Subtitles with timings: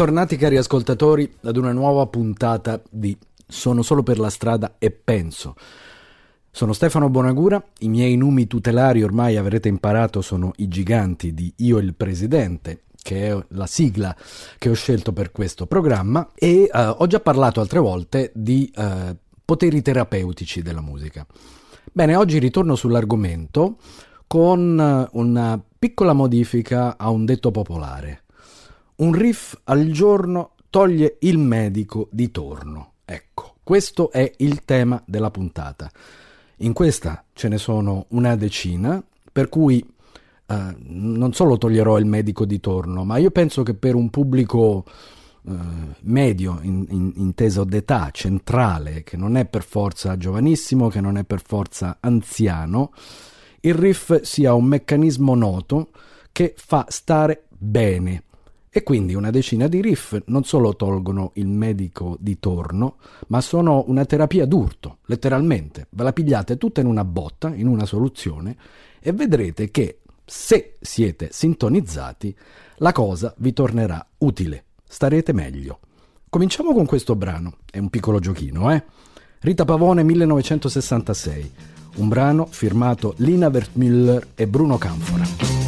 [0.00, 3.14] Bentornati cari ascoltatori ad una nuova puntata di
[3.46, 5.54] Sono solo per la strada e penso.
[6.50, 11.76] Sono Stefano Bonagura, i miei numi tutelari ormai avrete imparato sono i giganti di Io
[11.76, 14.16] il Presidente, che è la sigla
[14.56, 19.14] che ho scelto per questo programma e eh, ho già parlato altre volte di eh,
[19.44, 21.26] poteri terapeutici della musica.
[21.92, 23.76] Bene, oggi ritorno sull'argomento
[24.26, 28.22] con una piccola modifica a un detto popolare.
[29.00, 32.96] Un riff al giorno toglie il medico di torno.
[33.06, 35.90] Ecco, questo è il tema della puntata.
[36.58, 39.02] In questa ce ne sono una decina,
[39.32, 43.94] per cui eh, non solo toglierò il medico di torno, ma io penso che per
[43.94, 44.84] un pubblico
[45.48, 45.52] eh,
[46.00, 51.24] medio, in- in- inteso d'età, centrale, che non è per forza giovanissimo, che non è
[51.24, 52.92] per forza anziano,
[53.60, 55.88] il riff sia un meccanismo noto
[56.32, 58.24] che fa stare bene.
[58.72, 63.82] E quindi una decina di riff non solo tolgono il medico di torno, ma sono
[63.88, 65.88] una terapia d'urto, letteralmente.
[65.90, 68.56] Ve la pigliate tutta in una botta, in una soluzione,
[69.00, 72.32] e vedrete che se siete sintonizzati,
[72.76, 74.66] la cosa vi tornerà utile.
[74.88, 75.80] Starete meglio.
[76.28, 78.84] Cominciamo con questo brano, è un piccolo giochino, eh?
[79.40, 81.52] Rita Pavone 1966,
[81.96, 85.59] un brano firmato Lina Wertmüller e Bruno Canfora.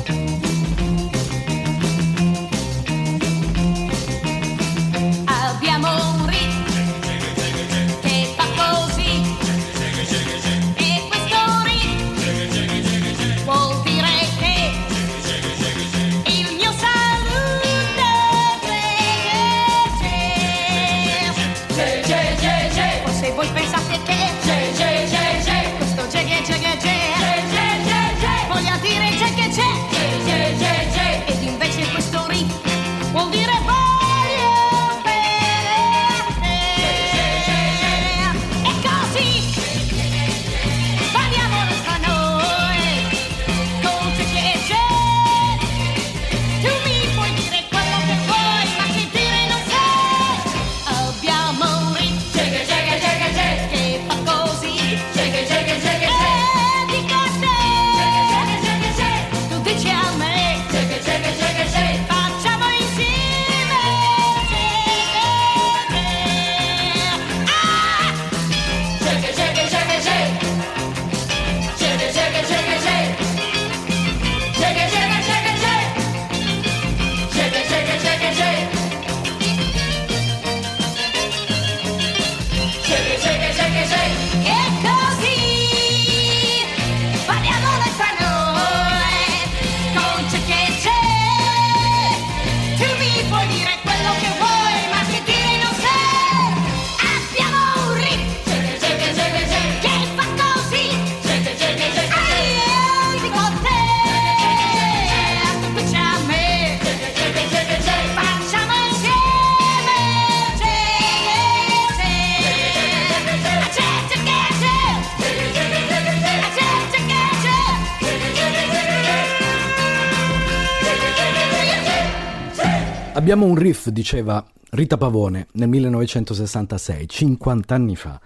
[123.62, 128.20] Riff, diceva Rita Pavone nel 1966, 50 anni fa.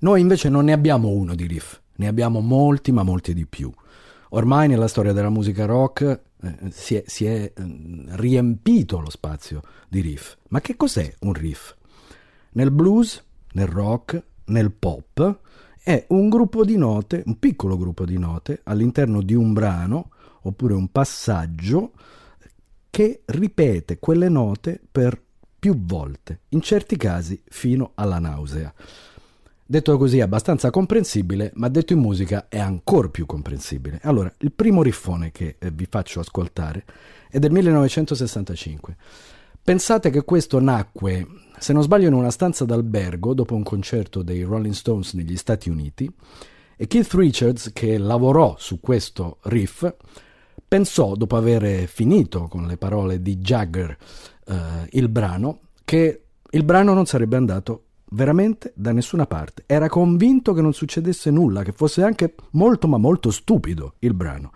[0.00, 3.70] Noi invece non ne abbiamo uno di riff, ne abbiamo molti ma molti di più.
[4.30, 7.52] Ormai nella storia della musica rock eh, si è, si è eh,
[8.10, 10.36] riempito lo spazio di riff.
[10.48, 11.74] Ma che cos'è un riff?
[12.52, 13.22] Nel blues,
[13.52, 15.38] nel rock, nel pop
[15.82, 20.10] è un gruppo di note, un piccolo gruppo di note all'interno di un brano
[20.42, 21.92] oppure un passaggio
[22.90, 25.20] che ripete quelle note per
[25.58, 28.72] più volte, in certi casi fino alla nausea.
[29.64, 34.00] Detto così è abbastanza comprensibile, ma detto in musica è ancora più comprensibile.
[34.02, 36.84] Allora, il primo riffone che eh, vi faccio ascoltare
[37.30, 38.96] è del 1965.
[39.62, 41.24] Pensate che questo nacque,
[41.58, 45.68] se non sbaglio, in una stanza d'albergo dopo un concerto dei Rolling Stones negli Stati
[45.68, 46.10] Uniti
[46.76, 49.88] e Keith Richards, che lavorò su questo riff,
[50.70, 53.96] pensò, dopo aver finito con le parole di Jagger
[54.46, 54.54] eh,
[54.90, 59.64] il brano, che il brano non sarebbe andato veramente da nessuna parte.
[59.66, 64.52] Era convinto che non succedesse nulla, che fosse anche molto ma molto stupido il brano.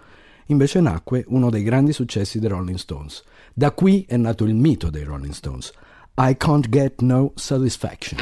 [0.47, 3.25] Invece nacque uno dei grandi successi dei Rolling Stones.
[3.53, 5.73] Da qui è nato il mito dei Rolling Stones.
[6.17, 8.21] I can't get no satisfaction.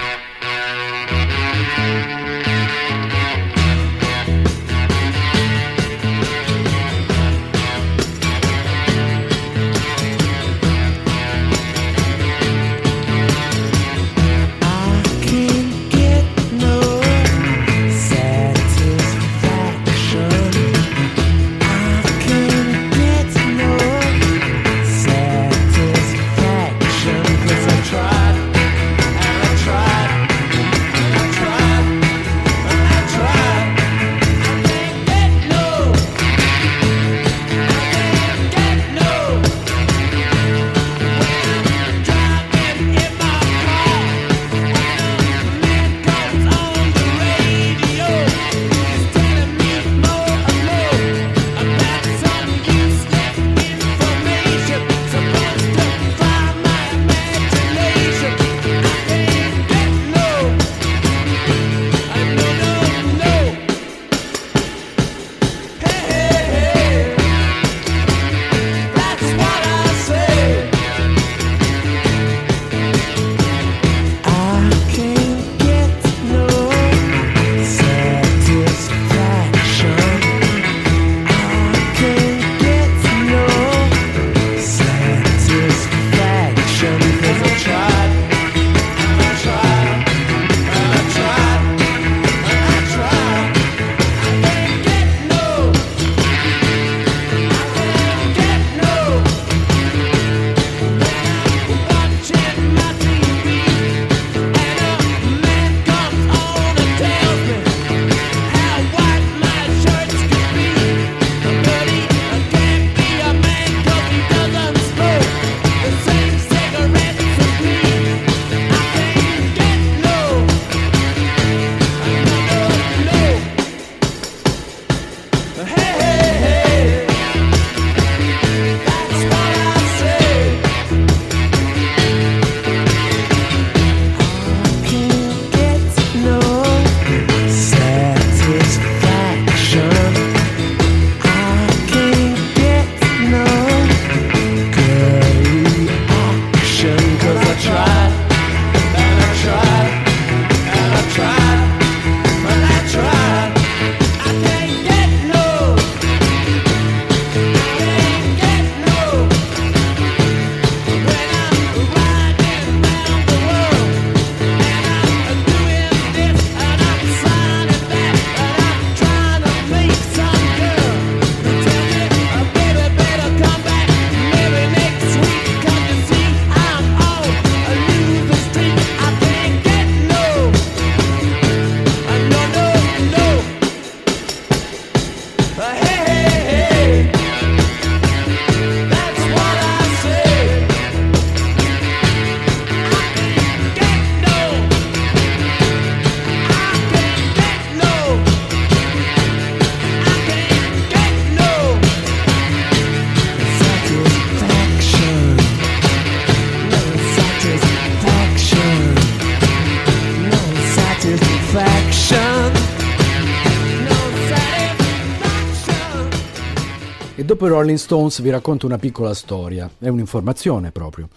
[217.42, 221.08] I Rolling Stones vi racconto una piccola storia, è un'informazione proprio.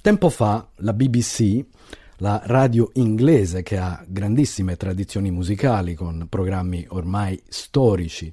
[0.00, 1.64] Tempo fa la BBC,
[2.16, 8.32] la radio inglese che ha grandissime tradizioni musicali con programmi ormai storici,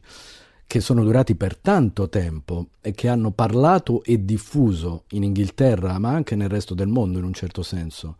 [0.65, 6.09] che sono durati per tanto tempo e che hanno parlato e diffuso in Inghilterra, ma
[6.09, 8.15] anche nel resto del mondo in un certo senso,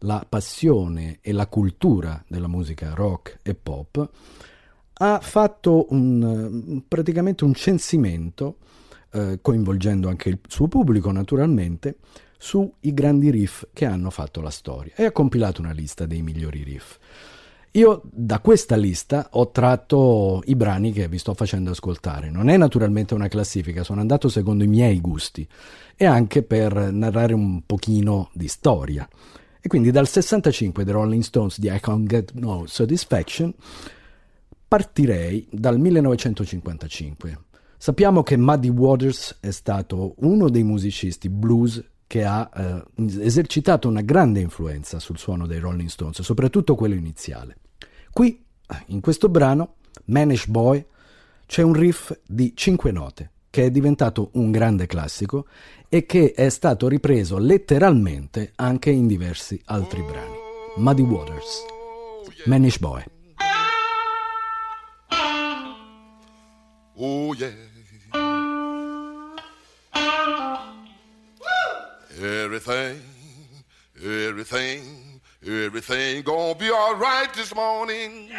[0.00, 4.10] la passione e la cultura della musica rock e pop,
[4.98, 8.56] ha fatto un, praticamente un censimento,
[9.12, 11.96] eh, coinvolgendo anche il suo pubblico naturalmente,
[12.38, 16.62] sui grandi riff che hanno fatto la storia e ha compilato una lista dei migliori
[16.62, 16.98] riff.
[17.72, 22.30] Io da questa lista ho tratto i brani che vi sto facendo ascoltare.
[22.30, 25.46] Non è naturalmente una classifica, sono andato secondo i miei gusti
[25.94, 29.06] e anche per narrare un pochino di storia.
[29.60, 33.52] E quindi dal 65 dei Rolling Stones di I Can't Get No Satisfaction
[34.68, 37.44] partirei dal 1955.
[37.78, 42.84] Sappiamo che Muddy Waters è stato uno dei musicisti blues che ha eh,
[43.20, 47.56] esercitato una grande influenza sul suono dei Rolling Stones, soprattutto quello iniziale.
[48.12, 48.44] Qui,
[48.86, 50.84] in questo brano, Manish Boy,
[51.46, 55.46] c'è un riff di cinque note che è diventato un grande classico
[55.88, 60.36] e che è stato ripreso letteralmente anche in diversi altri brani.
[60.76, 61.64] Muddy Waters,
[62.44, 63.02] Manish Boy.
[67.30, 67.50] Oh yeah.
[72.16, 73.02] Everything,
[74.02, 78.30] everything, everything gonna be all right this morning.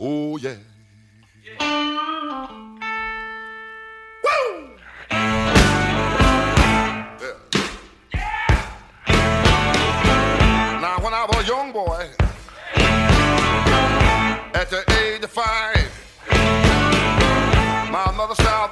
[0.00, 0.56] Oh yeah.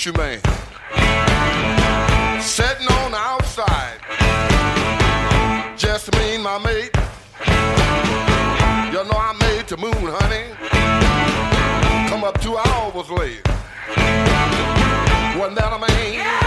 [0.00, 0.40] Hoochie man.
[2.40, 3.98] Sitting on the outside.
[5.76, 6.90] Just me and my mate.
[8.92, 10.54] You know I made the moon, honey.
[12.08, 13.46] Come up two hours late.
[15.38, 16.39] Wasn't that a man?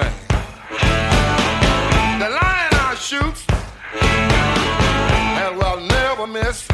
[0.00, 0.12] Man.
[2.20, 3.36] The lion I shoot
[5.42, 6.66] and will never miss.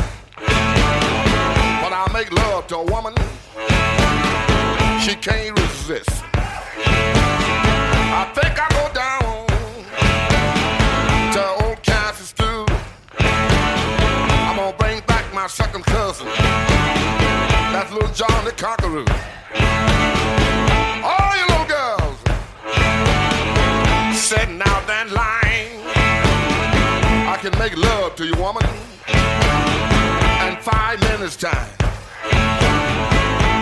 [1.82, 3.14] When I make love to a woman,
[5.00, 6.10] she can't resist.
[8.18, 9.46] I think I go down
[11.34, 12.66] to old Kansas too.
[13.18, 16.26] I'm gonna bring back my second cousin.
[17.72, 19.04] That's little John the Conqueror.
[28.46, 28.62] Woman,
[30.46, 31.68] in five minutes time.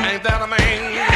[0.05, 1.14] Ain't that a man?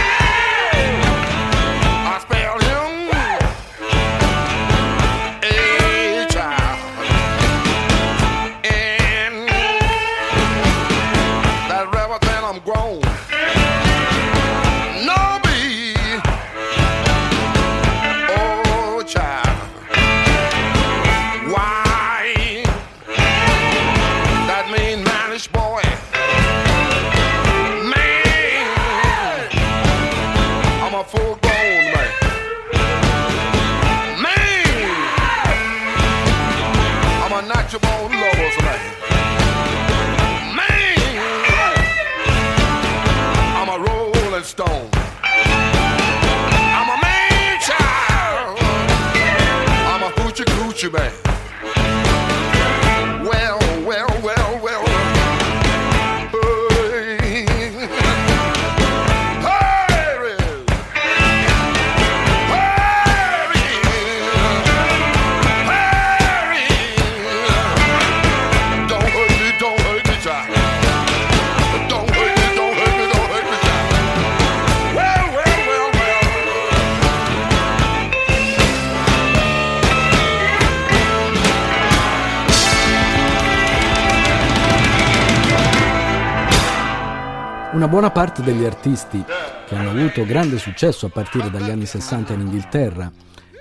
[88.09, 89.23] Buona parte degli artisti
[89.67, 93.13] che hanno avuto grande successo a partire dagli anni 60 in Inghilterra,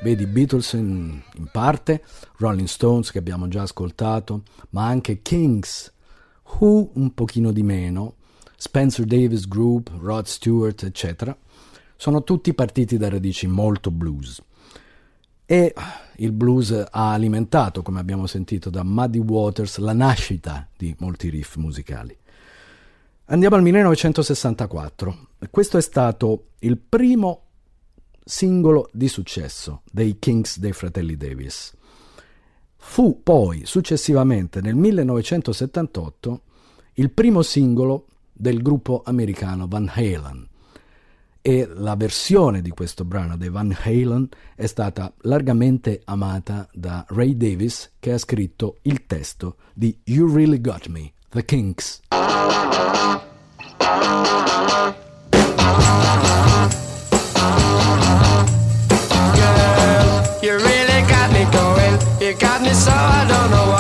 [0.02, 2.02] vedi Beatles in, in parte,
[2.38, 5.92] Rolling Stones che abbiamo già ascoltato, ma anche Kings,
[6.60, 8.16] Who un pochino di meno,
[8.56, 11.38] Spencer Davis Group, Rod Stewart, eccetera,
[11.98, 14.42] sono tutti partiti da radici molto blues.
[15.46, 15.74] E
[16.18, 21.58] il blues ha alimentato, come abbiamo sentito da Muddy Waters, la nascita di molti riff
[21.58, 22.18] musicali.
[23.30, 25.28] Andiamo al 1964.
[25.50, 27.42] Questo è stato il primo
[28.24, 31.76] singolo di successo dei Kings dei fratelli Davis.
[32.78, 36.42] Fu poi successivamente nel 1978
[36.94, 40.48] il primo singolo del gruppo americano Van Halen
[41.42, 47.36] e la versione di questo brano dei Van Halen è stata largamente amata da Ray
[47.36, 52.02] Davis che ha scritto il testo di You Really Got Me, The Kinks.
[52.10, 52.32] Girl,
[60.42, 62.00] you really got me going.
[62.22, 63.77] You got me so I don't know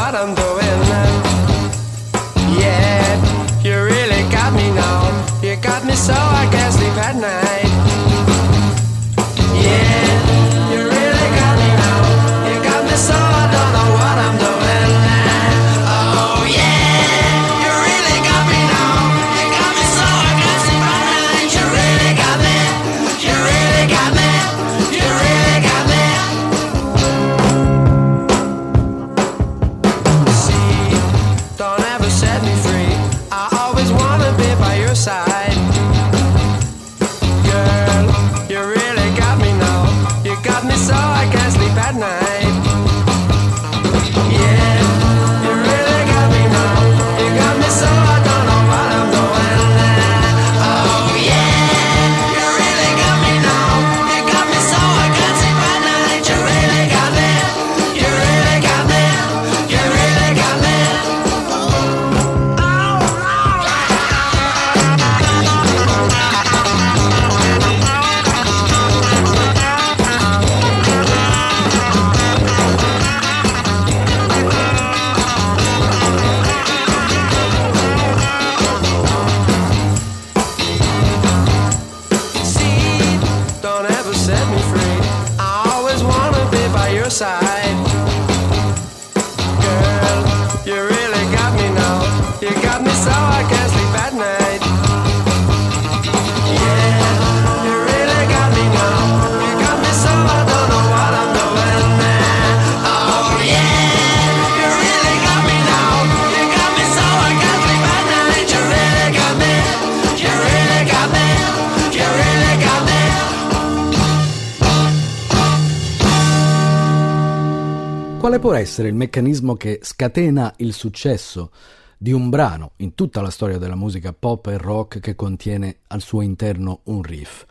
[118.47, 121.51] può essere il meccanismo che scatena il successo
[121.97, 125.99] di un brano in tutta la storia della musica pop e rock che contiene al
[125.99, 127.43] suo interno un riff?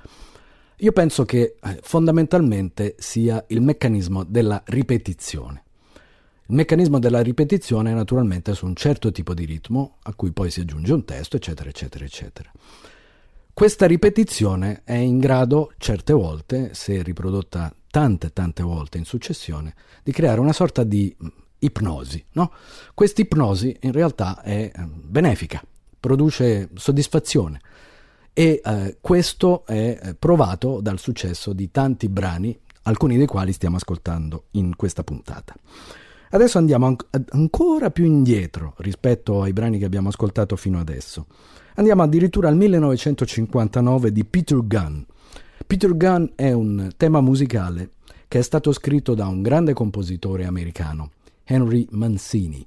[0.76, 5.64] Io penso che eh, fondamentalmente sia il meccanismo della ripetizione.
[6.46, 10.50] Il meccanismo della ripetizione è naturalmente su un certo tipo di ritmo, a cui poi
[10.50, 12.50] si aggiunge un testo, eccetera, eccetera, eccetera.
[13.52, 20.12] Questa ripetizione è in grado, certe volte, se riprodotta tante, tante volte in successione, di
[20.12, 21.28] creare una sorta di mm,
[21.60, 22.22] ipnosi.
[22.32, 22.52] No?
[22.92, 25.62] Questa ipnosi in realtà è eh, benefica,
[25.98, 27.58] produce soddisfazione
[28.34, 33.76] e eh, questo è eh, provato dal successo di tanti brani, alcuni dei quali stiamo
[33.76, 35.54] ascoltando in questa puntata.
[36.32, 36.96] Adesso andiamo an-
[37.30, 41.28] ancora più indietro rispetto ai brani che abbiamo ascoltato fino adesso.
[41.76, 45.00] Andiamo addirittura al 1959 di Peter Gunn.
[45.64, 47.90] Peter Gunn è un tema musicale
[48.28, 51.12] che è stato scritto da un grande compositore americano,
[51.44, 52.66] Henry Mancini,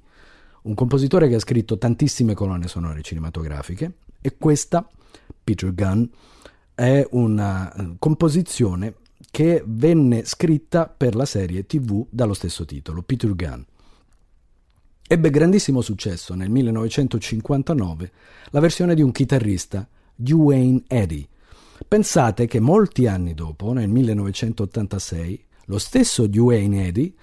[0.62, 4.88] un compositore che ha scritto tantissime colonne sonore cinematografiche e questa,
[5.42, 6.04] Peter Gunn,
[6.74, 8.94] è una eh, composizione
[9.30, 13.60] che venne scritta per la serie TV dallo stesso titolo, Peter Gunn.
[15.06, 18.12] Ebbe grandissimo successo nel 1959
[18.50, 21.26] la versione di un chitarrista, Duane Eddy.
[21.86, 27.14] Pensate che molti anni dopo, nel 1986, lo stesso Duane Eddy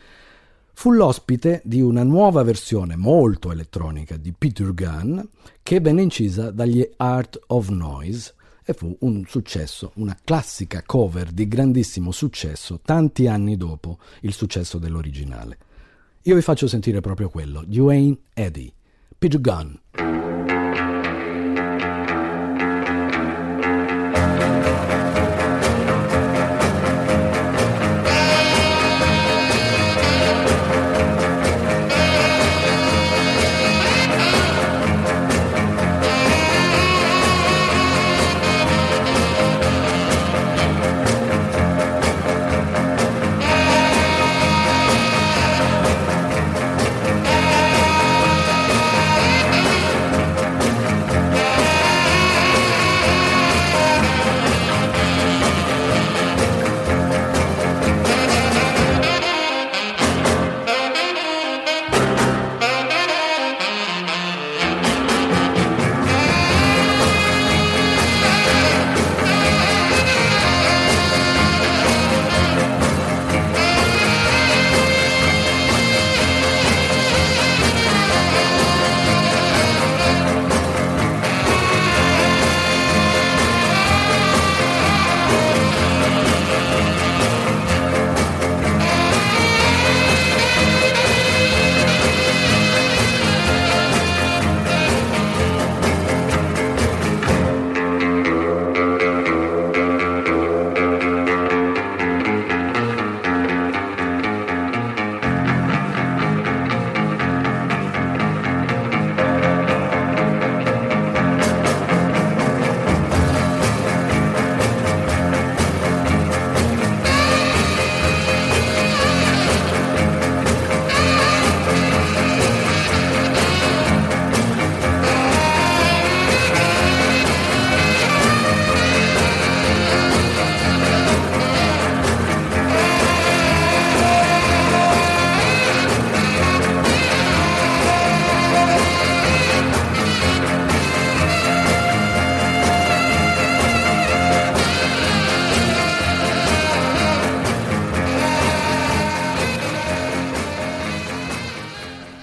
[0.74, 5.20] fu l'ospite di una nuova versione molto elettronica di Peter Gunn
[5.64, 11.48] che venne incisa dagli Art of Noise e fu un successo, una classica cover di
[11.48, 15.58] grandissimo successo tanti anni dopo il successo dell'originale.
[16.24, 18.72] Io vi faccio sentire proprio quello, Duane Eddy,
[19.18, 20.27] Peter Gunn.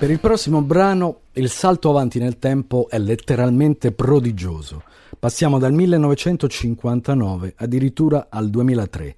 [0.05, 4.83] Per il prossimo brano il salto avanti nel tempo è letteralmente prodigioso.
[5.19, 9.17] Passiamo dal 1959 addirittura al 2003.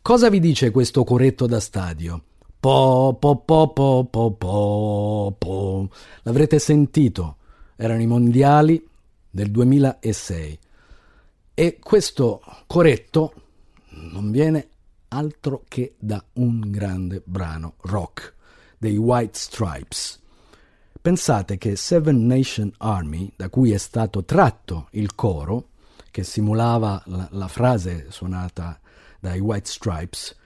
[0.00, 2.22] Cosa vi dice questo coretto da stadio?
[2.58, 5.90] Po po po po po po po.
[6.22, 7.36] L'avrete sentito.
[7.76, 8.82] Erano i mondiali
[9.28, 10.58] del 2006.
[11.52, 13.34] E questo coretto
[13.90, 14.68] non viene
[15.08, 18.40] altro che da un grande brano rock
[18.82, 20.20] dei White Stripes.
[21.00, 25.68] Pensate che Seven Nation Army, da cui è stato tratto il coro,
[26.10, 28.80] che simulava la, la frase suonata
[29.20, 30.36] dai White Stripes,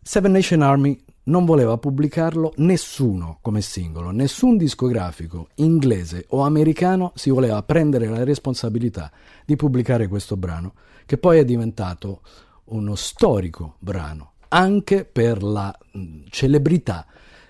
[0.00, 7.28] Seven Nation Army non voleva pubblicarlo nessuno come singolo, nessun discografico inglese o americano si
[7.28, 9.12] voleva prendere la responsabilità
[9.44, 10.72] di pubblicare questo brano,
[11.04, 12.22] che poi è diventato
[12.66, 17.06] uno storico brano, anche per la mh, celebrità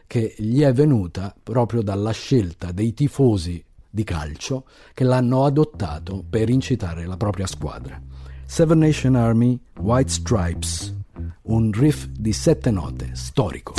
[0.06, 6.48] che gli è venuta proprio dalla scelta dei tifosi di calcio che l'hanno adottato per
[6.48, 8.00] incitare la propria squadra.
[8.44, 10.94] Seven Nation Army, White Stripes,
[11.42, 13.74] un riff di sette note, storico.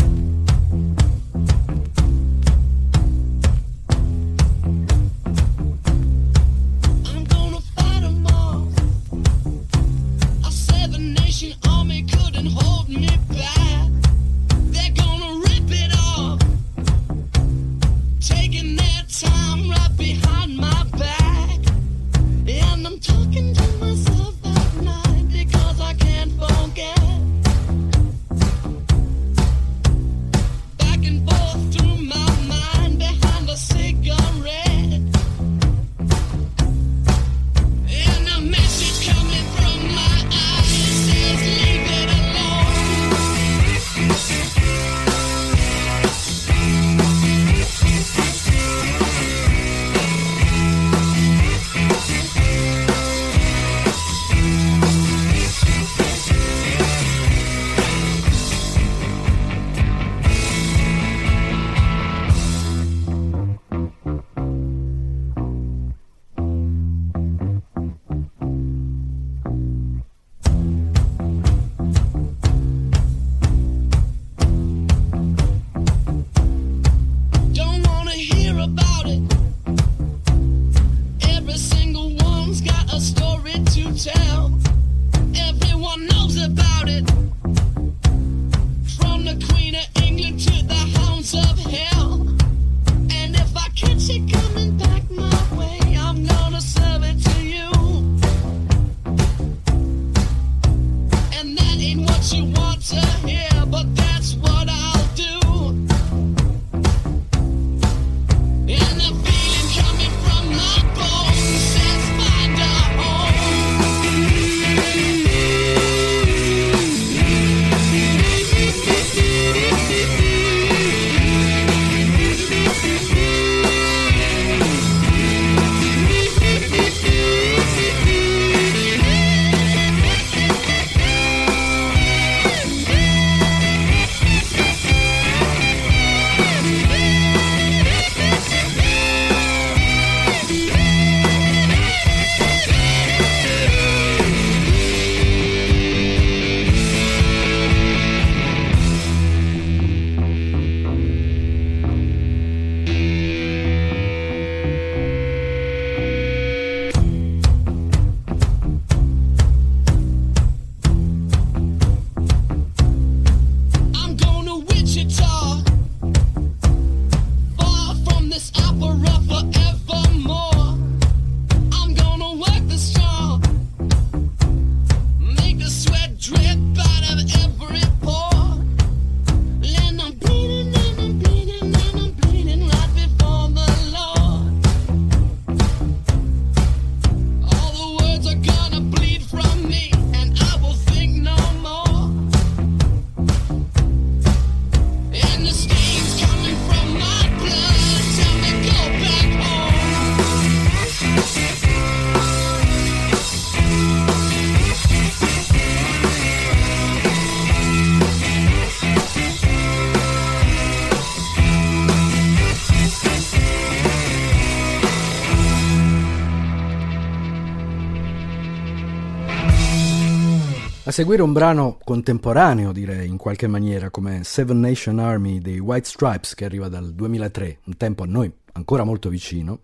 [220.98, 226.34] Seguire un brano contemporaneo, direi, in qualche maniera, come Seven Nation Army dei White Stripes,
[226.34, 229.60] che arriva dal 2003, un tempo a noi ancora molto vicino,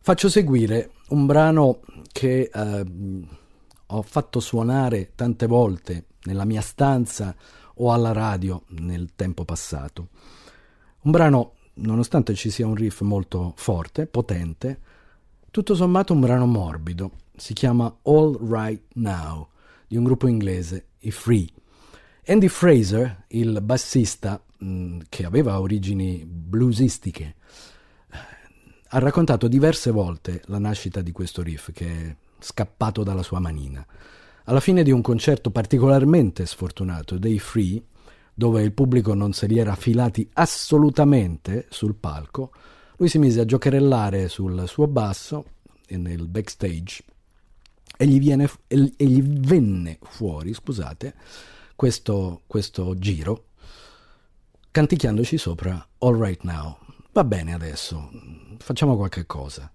[0.00, 2.84] faccio seguire un brano che eh,
[3.84, 7.36] ho fatto suonare tante volte nella mia stanza
[7.74, 10.08] o alla radio nel tempo passato.
[11.02, 14.80] Un brano, nonostante ci sia un riff molto forte, potente,
[15.50, 17.10] tutto sommato un brano morbido.
[17.36, 19.50] Si chiama All Right Now,
[19.92, 21.46] di un gruppo inglese, i Free.
[22.24, 27.34] Andy Fraser, il bassista mh, che aveva origini bluesistiche,
[28.88, 33.86] ha raccontato diverse volte la nascita di questo riff che è scappato dalla sua manina.
[34.44, 37.82] Alla fine di un concerto particolarmente sfortunato dei Free,
[38.32, 42.50] dove il pubblico non se li era filati assolutamente sul palco,
[42.96, 45.44] lui si mise a giocherellare sul suo basso
[45.86, 47.04] e nel backstage
[48.02, 51.14] e gli, viene, e gli venne fuori, scusate,
[51.76, 53.44] questo, questo giro
[54.72, 56.78] canticchiandoci sopra All Right Now.
[57.12, 58.10] Va bene adesso,
[58.58, 59.70] facciamo qualche cosa.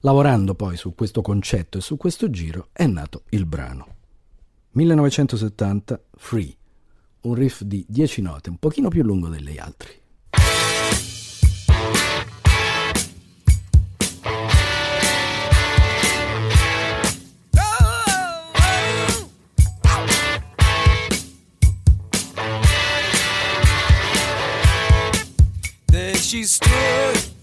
[0.00, 3.96] Lavorando poi su questo concetto e su questo giro è nato il brano.
[4.70, 6.56] 1970 Free,
[7.22, 9.92] un riff di 10 note, un pochino più lungo degli altri.
[26.28, 27.37] she's still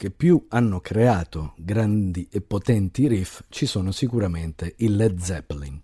[0.00, 5.78] che più hanno creato grandi e potenti riff ci sono sicuramente i Led Zeppelin.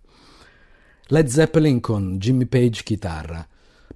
[1.09, 3.47] Led Zeppelin con Jimmy Page chitarra,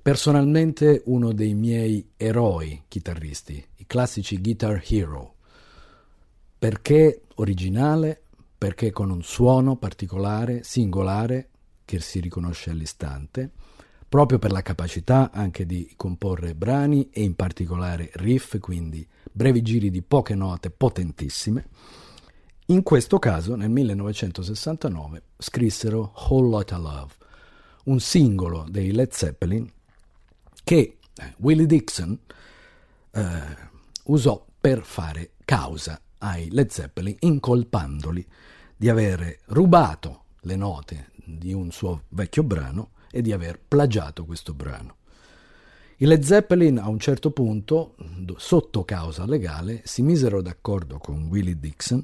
[0.03, 5.37] personalmente uno dei miei eroi chitarristi, i classici Guitar Hero.
[6.59, 8.21] Perché originale?
[8.59, 11.49] Perché con un suono particolare, singolare,
[11.87, 13.53] che si riconosce all'istante,
[14.11, 19.89] proprio per la capacità anche di comporre brani e in particolare riff, quindi brevi giri
[19.89, 21.69] di poche note potentissime.
[22.67, 27.13] In questo caso, nel 1969, scrissero Whole Lotta Love,
[27.85, 29.71] un singolo dei Led Zeppelin
[30.65, 32.19] che eh, Willie Dixon
[33.13, 33.41] eh,
[34.07, 38.27] usò per fare causa ai Led Zeppelin, incolpandoli
[38.77, 44.55] di avere rubato le note di un suo vecchio brano e di aver plagiato questo
[44.55, 44.97] brano.
[45.99, 47.95] I Led Zeppelin a un certo punto,
[48.37, 52.03] sotto causa legale, si misero d'accordo con Willie Dixon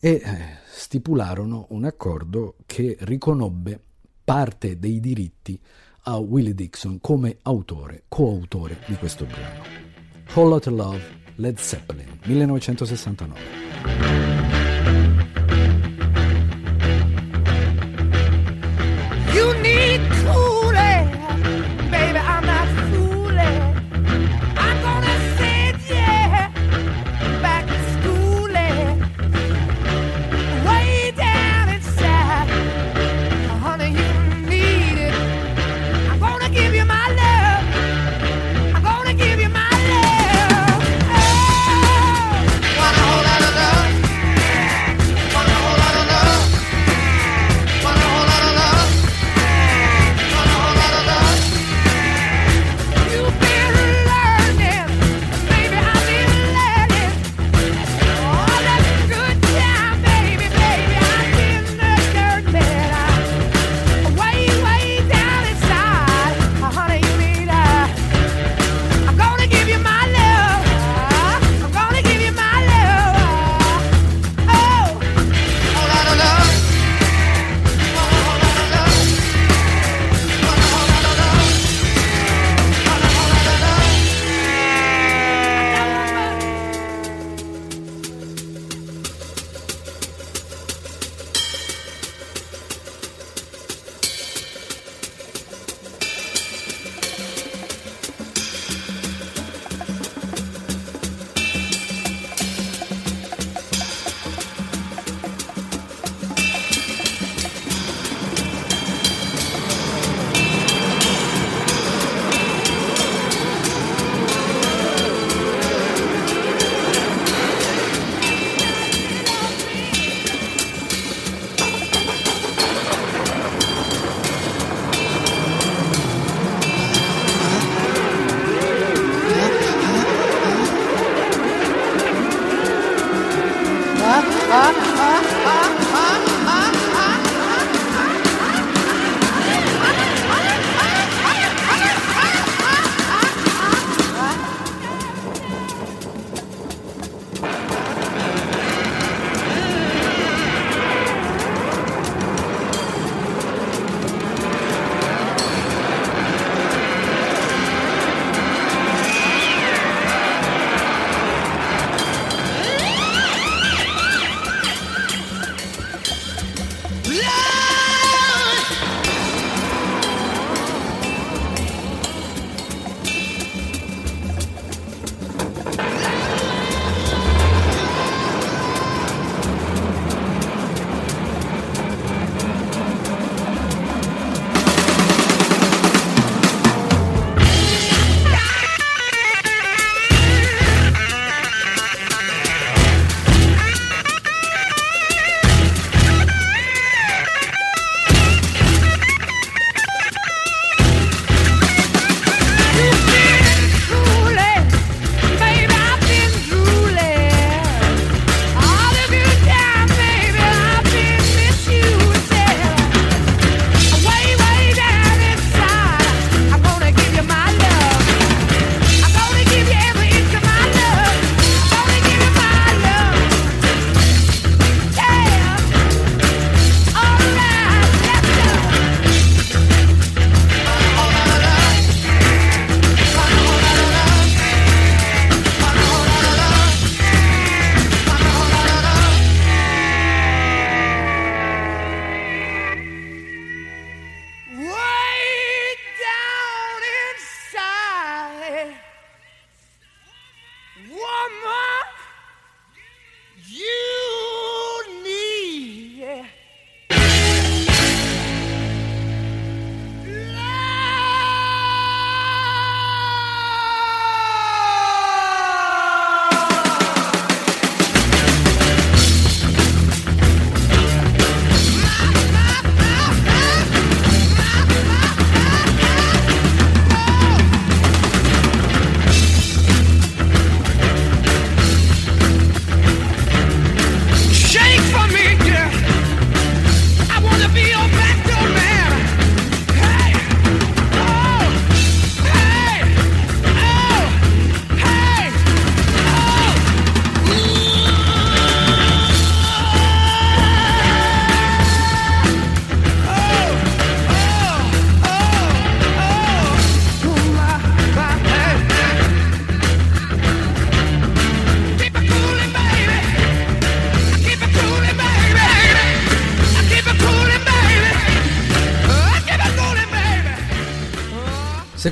[0.00, 0.22] e eh,
[0.66, 3.80] stipularono un accordo che riconobbe
[4.24, 5.60] parte dei diritti
[6.06, 9.62] a Willie Dixon come autore, coautore di questo brano.
[10.34, 11.02] Whole Lotta Love,
[11.36, 14.63] Led Zeppelin, 1969.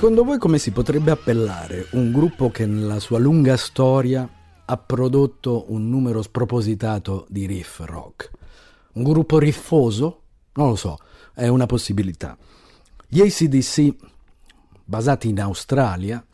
[0.02, 4.28] Secondo voi come si potrebbe appellare un gruppo che nella sua lunga storia
[4.64, 8.28] ha prodotto un numero spropositato di riff rock?
[8.94, 10.22] Un gruppo riffoso?
[10.54, 10.98] Non lo so,
[11.32, 12.36] è una possibilità.
[13.06, 13.94] Gli ACDC,
[14.84, 16.26] basati in Australia,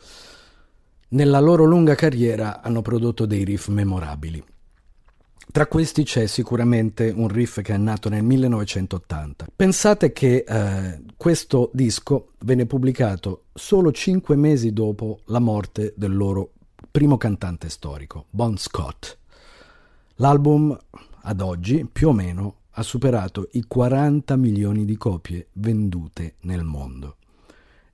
[1.09, 4.43] nella loro lunga carriera hanno prodotto dei riff memorabili.
[5.51, 9.47] Tra questi c'è sicuramente un riff che è nato nel 1980.
[9.57, 16.51] Pensate che eh, questo disco venne pubblicato solo cinque mesi dopo la morte del loro
[16.91, 19.17] primo cantante storico, Bon Scott.
[20.17, 20.77] L'album
[21.23, 27.17] ad oggi più o meno ha superato i 40 milioni di copie vendute nel mondo.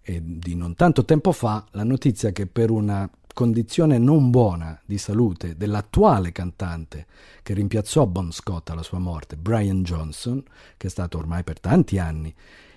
[0.02, 4.96] E di non tanto tempo fa la notizia che per una condizione non buona di
[4.96, 7.06] salute dell'attuale cantante
[7.42, 10.42] che rimpiazzò Bon Scott alla sua morte, Brian Johnson,
[10.78, 12.34] che è stato ormai per tanti anni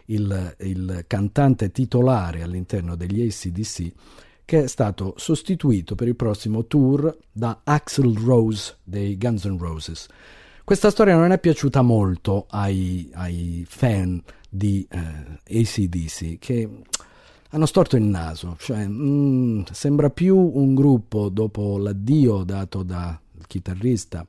[0.08, 3.91] il, il cantante titolare all'interno degli ACDC,
[4.43, 10.08] che è stato sostituito per il prossimo tour da Axel Rose dei Guns N' Roses.
[10.64, 16.70] Questa storia non è piaciuta molto ai, ai fan di eh, ACDC che
[17.50, 23.18] hanno storto il naso, cioè mm, sembra più un gruppo dopo l'addio dato dal
[23.48, 24.26] chitarrista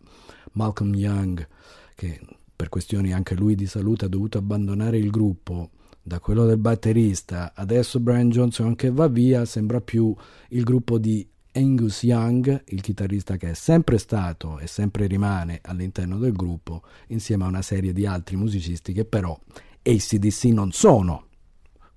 [0.52, 1.46] Malcolm Young,
[1.94, 2.20] che
[2.54, 5.70] per questioni anche lui di salute ha dovuto abbandonare il gruppo,
[6.08, 10.12] da quello del batterista, adesso Brian Johnson che va via, sembra più
[10.48, 16.18] il gruppo di Angus Young, il chitarrista che è sempre stato e sempre rimane all'interno
[16.18, 19.38] del gruppo, insieme a una serie di altri musicisti che però
[19.82, 21.27] ACDC non sono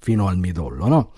[0.01, 1.11] fino al midollo, no?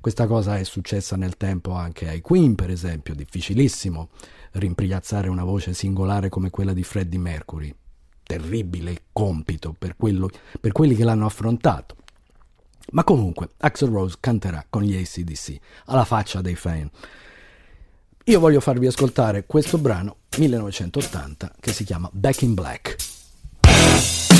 [0.00, 4.10] Questa cosa è successa nel tempo anche ai Queen, per esempio, difficilissimo
[4.52, 7.74] rimpiazzare una voce singolare come quella di Freddie Mercury.
[8.22, 10.30] Terribile compito per, quello,
[10.60, 11.96] per quelli che l'hanno affrontato.
[12.92, 15.56] Ma comunque, Axel Rose canterà con gli ACDC,
[15.86, 16.88] alla faccia dei fan.
[18.24, 24.35] Io voglio farvi ascoltare questo brano 1980 che si chiama Back in Black.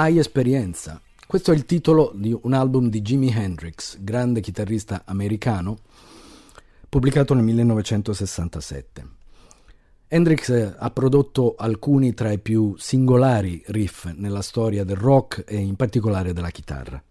[0.00, 0.98] Hai esperienza?
[1.26, 5.76] Questo è il titolo di un album di Jimi Hendrix, grande chitarrista americano,
[6.88, 9.08] pubblicato nel 1967.
[10.08, 15.58] Hendrix eh, ha prodotto alcuni tra i più singolari riff nella storia del rock e
[15.58, 17.02] in particolare della chitarra.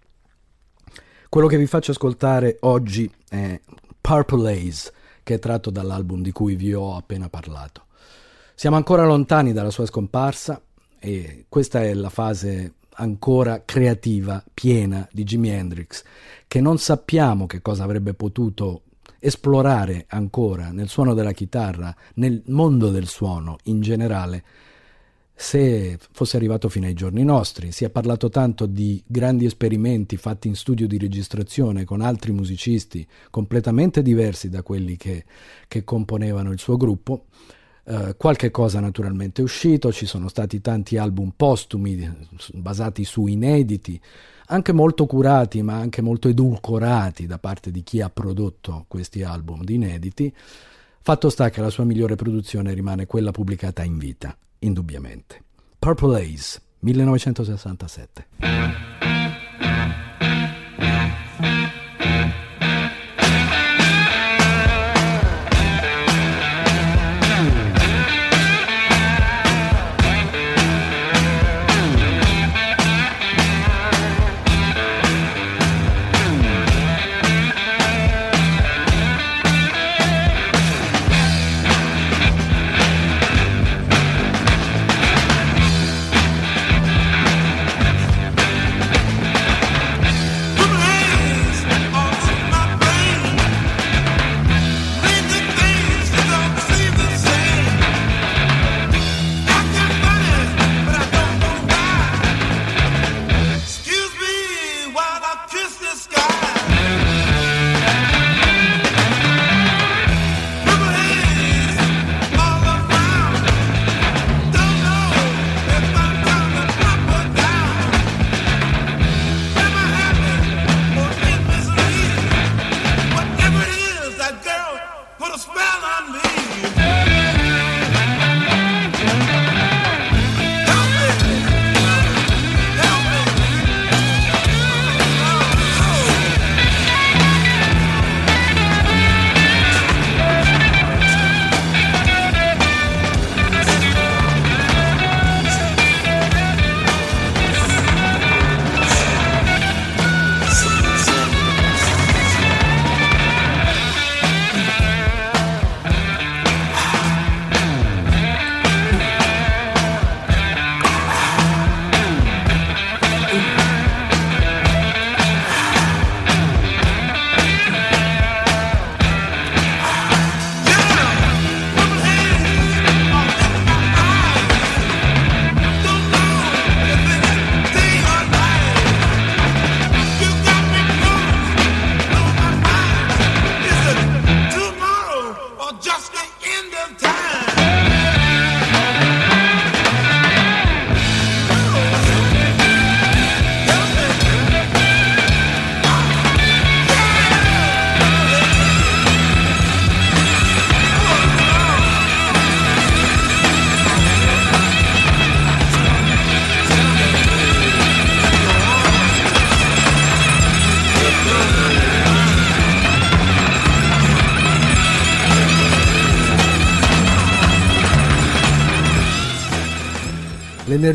[1.30, 3.62] Quello che vi faccio ascoltare oggi è
[4.02, 7.86] Purple Haze, che è tratto dall'album di cui vi ho appena parlato.
[8.56, 10.60] Siamo ancora lontani dalla sua scomparsa
[10.98, 16.04] e questa è la fase ancora creativa, piena di Jimi Hendrix,
[16.47, 18.84] che non sappiamo che cosa avrebbe potuto
[19.20, 24.43] esplorare ancora nel suono della chitarra, nel mondo del suono in generale,
[25.34, 27.72] se fosse arrivato fino ai giorni nostri.
[27.72, 33.08] Si è parlato tanto di grandi esperimenti fatti in studio di registrazione con altri musicisti
[33.30, 35.24] completamente diversi da quelli che,
[35.68, 37.26] che componevano il suo gruppo.
[37.84, 42.12] Uh, qualche cosa naturalmente è uscito, ci sono stati tanti album postumi eh,
[42.54, 44.00] basati su inediti,
[44.48, 49.64] anche molto curati ma anche molto edulcorati da parte di chi ha prodotto questi album
[49.64, 50.34] di inediti.
[51.02, 55.44] Fatto sta che la sua migliore produzione rimane quella pubblicata in vita, indubbiamente.
[55.80, 59.19] Purple Haze, 1967.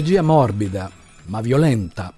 [0.05, 0.91] L'energia morbida
[1.29, 2.13] ma violenta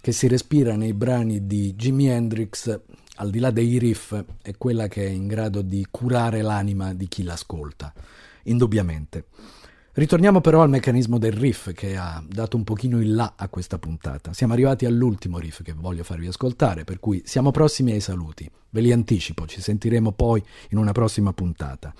[0.00, 2.80] che si respira nei brani di Jimi Hendrix,
[3.14, 7.06] al di là dei riff, è quella che è in grado di curare l'anima di
[7.06, 7.92] chi l'ascolta,
[8.44, 9.26] indubbiamente.
[9.92, 13.78] Ritorniamo però al meccanismo del riff che ha dato un pochino il là a questa
[13.78, 14.32] puntata.
[14.32, 18.50] Siamo arrivati all'ultimo riff che voglio farvi ascoltare, per cui siamo prossimi ai saluti.
[18.70, 21.94] Ve li anticipo, ci sentiremo poi in una prossima puntata.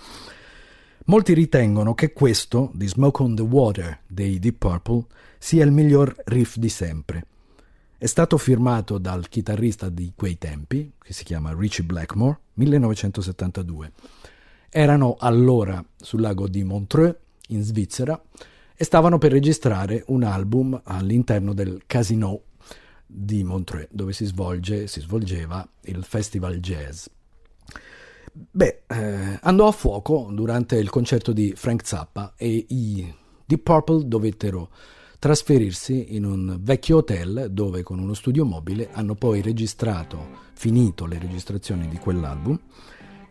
[1.05, 5.07] Molti ritengono che questo, di Smoke on the Water dei Deep Purple,
[5.39, 7.25] sia il miglior riff di sempre.
[7.97, 13.93] È stato firmato dal chitarrista di quei tempi, che si chiama Richie Blackmore, 1972.
[14.71, 17.17] Erano allora sul lago di Montreux,
[17.49, 18.21] in Svizzera,
[18.77, 22.43] e stavano per registrare un album all'interno del Casino
[23.05, 27.07] di Montreux, dove si, svolge, si svolgeva il Festival Jazz.
[28.33, 33.13] Beh, eh, andò a fuoco durante il concerto di Frank Zappa e i
[33.45, 34.71] Deep Purple dovettero
[35.19, 41.19] trasferirsi in un vecchio hotel dove con uno studio mobile hanno poi registrato, finito le
[41.19, 42.59] registrazioni di quell'album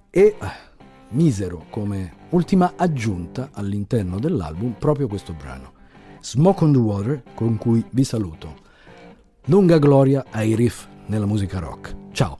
[0.10, 0.36] e eh,
[1.10, 5.74] misero come ultima aggiunta all'interno dell'album proprio questo brano,
[6.22, 8.66] Smoke on the Water, con cui vi saluto.
[9.46, 11.96] Lunga gloria ai riff nella musica rock.
[12.12, 12.40] Ciao!